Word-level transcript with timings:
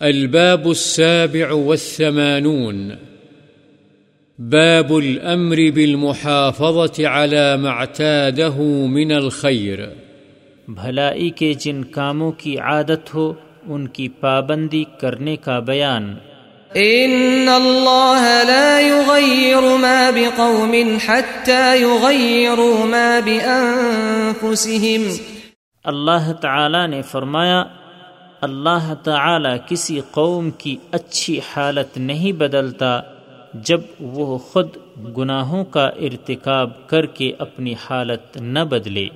الباب 0.00 0.68
السابع 0.68 1.52
والثمانون. 1.52 2.90
باب 4.38 4.92
الأمر 4.92 5.56
بالمحافظة 5.74 7.04
على 7.06 7.56
ما 7.56 7.70
اعتاده 7.70 8.62
من 8.88 9.12
الخير. 9.12 9.78
بھلائی 10.68 11.30
کے 11.30 11.54
جن 11.54 11.84
کاموں 11.84 12.32
کی 12.32 12.58
عادت 12.58 13.14
ہو 13.14 13.32
ان 13.66 13.88
کی 13.88 14.08
پابندی 14.08 14.84
کرنے 15.00 15.36
کا 15.36 15.58
بیان۔ 15.58 16.14
ان 16.74 17.46
اللہ 17.48 18.42
لا 18.46 18.80
يغير 18.80 19.76
ما 19.78 20.10
بقوم 20.14 20.74
حتى 21.06 21.76
يغيروا 21.80 22.84
ما 22.84 23.20
بانفسهم 23.24 25.02
اللہ 25.84 26.32
تعالی 26.32 26.86
نے 26.86 27.02
فرمایا 27.02 27.64
اللہ 28.40 28.94
تعالی 29.04 29.48
کسی 29.68 30.00
قوم 30.10 30.50
کی 30.50 30.76
اچھی 30.90 31.40
حالت 31.56 31.98
نہیں 31.98 32.32
بدلتا 32.32 33.00
جب 33.54 33.80
وہ 34.00 34.38
خود 34.38 34.68
گناہوں 35.16 35.64
کا 35.64 35.86
ارتکاب 35.86 36.88
کر 36.88 37.06
کے 37.06 37.32
اپنی 37.38 37.74
حالت 37.90 38.36
نہ 38.36 38.58
بدلے۔ 38.58 39.08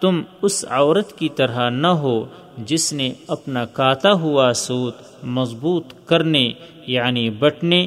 تم 0.00 0.22
اس 0.42 0.64
عورت 0.70 1.12
کی 1.12 1.28
طرح 1.28 1.70
نہ 1.70 1.86
ہو 1.86 2.24
جس 2.58 2.92
نے 2.92 3.12
اپنا 3.28 3.64
کاتا 3.64 4.12
ہوا 4.12 4.52
سوت 4.54 4.96
مضبوط 5.22 5.84
کرنے 6.06 6.52
یعنی 6.86 7.30
بٹنے 7.30 7.86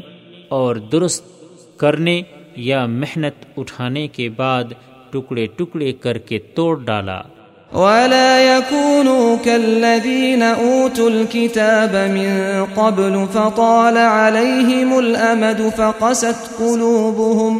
اور 0.49 0.76
درست 0.76 1.23
کرنے 1.77 2.21
یا 2.55 2.85
محنت 2.85 3.45
اٹھانے 3.58 4.08
کے 4.08 4.30
بعد 4.30 4.63
ٹکڑے 5.09 5.45
ٹکڑے 5.45 5.91
کر 5.91 6.17
کے 6.17 6.39
توڑ 6.39 6.83
ڈالا۔ 6.83 7.22
ولا 7.73 8.38
يكونوا 8.41 9.36
كالذين 9.44 10.44
أوتوا 10.58 11.06
الكتاب 11.06 11.95
من 11.95 12.64
قبل 12.73 13.14
فطال 13.31 13.97
عليهم 13.97 14.94
الأمد 14.94 15.61
فقست 15.75 16.58
قلوبهم۔ 16.58 17.58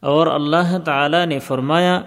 اور 0.00 0.26
اللہ 0.26 0.78
تعالی 0.84 1.26
نے 1.26 1.38
فرمایا 1.38 2.00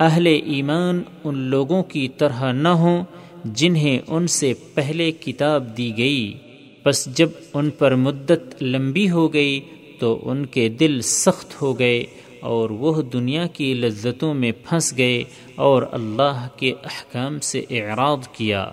اہل 0.00 0.26
ایمان 0.26 1.02
ان 1.24 1.36
لوگوں 1.36 1.82
کی 1.82 2.08
طرح 2.08 2.52
نہ 2.52 2.68
ہوں 2.68 3.04
جنہیں 3.44 3.98
ان 4.06 4.26
سے 4.26 4.52
پہلے 4.74 5.10
کتاب 5.10 5.76
دی 5.76 5.98
گئی۔ 5.98 6.38
بس 6.84 7.06
جب 7.06 7.28
ان 7.54 7.70
پر 7.70 7.94
مدت 7.94 8.62
لمبی 8.62 9.10
ہو 9.10 9.32
گئی 9.32 9.60
تو 10.00 10.20
ان 10.22 10.46
کے 10.46 10.68
دل 10.68 11.00
سخت 11.00 11.62
ہو 11.62 11.78
گئے 11.78 12.04
اور 12.40 12.70
وہ 12.70 13.02
دنیا 13.02 13.46
کی 13.46 13.74
لذتوں 13.74 14.34
میں 14.34 14.52
پھنس 14.68 14.98
گئے 14.98 15.24
اور 15.56 15.82
اللہ 15.92 16.48
کے 16.56 16.72
احکام 16.84 17.40
سے 17.40 17.64
اعراض 17.70 18.28
کیا۔ 18.28 18.70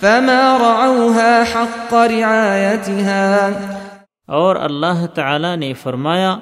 فما 0.00 0.58
رعوها 0.60 1.42
حق 1.54 1.94
رعایتها 1.94 3.50
اور 4.26 4.56
اللہ 4.56 5.06
تعالی 5.06 5.56
نے 5.56 5.72
فرمایا 5.72 6.38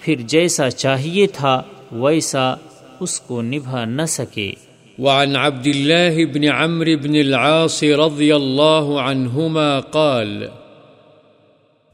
پھر 0.00 0.14
جیسا 0.14 0.70
چاہیے 0.70 1.26
تھا 1.26 1.62
ویسا 1.92 2.54
اس 3.00 3.20
کو 3.20 3.42
نبھا 3.42 3.84
نہ 3.84 4.02
سکے۔ 4.08 4.54
وعن 5.02 5.36
عبد 5.36 5.66
الله 5.66 6.24
بن 6.24 6.44
عمرو 6.44 6.96
بن 6.96 7.16
العاص 7.16 7.84
رضي 7.84 8.36
الله 8.36 9.00
عنهما 9.00 9.80
قال 9.80 10.50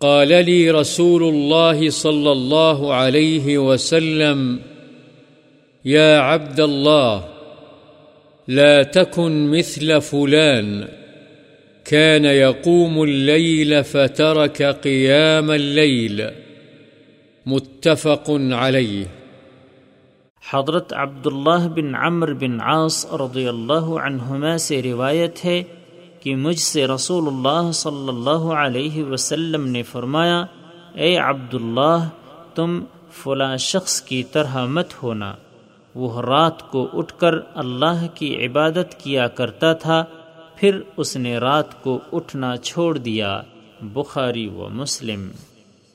قال 0.00 0.28
لي 0.28 0.70
رسول 0.70 1.22
الله 1.22 1.90
صلى 1.90 2.32
الله 2.32 2.94
عليه 2.94 3.58
وسلم، 3.58 4.60
يا 5.84 6.18
عبد 6.18 6.60
الله، 6.60 7.24
لا 8.48 8.82
تكن 8.82 9.50
مثل 9.50 10.00
فلان، 10.00 10.88
كان 11.84 12.24
يقوم 12.24 13.02
الليل 13.02 13.84
فترك 13.84 14.62
قيام 14.62 15.50
الليل، 15.50 16.30
متفق 17.46 18.24
عليه. 18.50 19.06
حضرت 20.52 20.92
عبداللہ 20.92 21.68
بن 21.68 21.94
عمر 21.94 22.32
بن 22.32 22.60
عاص 22.60 23.06
رضی 23.12 23.48
اللہ 23.48 23.72
عنہما 23.72 24.58
سے 24.58 24.82
روایت 24.82 25.44
ہے 25.44 25.62
کہ 26.20 26.36
مجھ 26.36 26.58
سے 26.58 26.86
رسول 26.86 27.26
اللہ 27.26 27.72
صلی 27.72 28.08
اللہ 28.08 28.52
علیہ 28.52 29.04
وسلم 29.04 29.66
نے 29.66 29.82
فرمایا، 29.82 30.44
اے 30.94 31.16
عبداللہ، 31.16 32.08
تم 32.54 32.80
فلاں 33.12 33.56
شخص 33.56 34.02
کی 34.02 34.22
طرح 34.22 34.66
مت 34.66 35.02
ہونا۔ 35.02 35.34
وہ 35.94 36.20
رات 36.20 36.70
کو 36.70 36.88
اٹھ 36.92 37.14
کر 37.18 37.34
اللہ 37.54 38.06
کی 38.14 38.46
عبادت 38.46 38.94
کیا 38.98 39.28
کرتا 39.28 39.72
تھا، 39.72 40.04
پھر 40.56 40.80
اس 40.96 41.16
نے 41.16 41.38
رات 41.38 41.82
کو 41.82 41.98
اٹھنا 42.12 42.56
چھوڑ 42.56 42.98
دیا۔ 42.98 43.40
بخاری 43.82 44.48
و 44.48 44.68
مسلم۔ 44.70 45.28